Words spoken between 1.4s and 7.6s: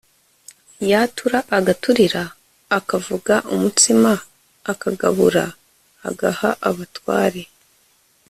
agaturira, akavuga umutsima, akagabura, agaha abatware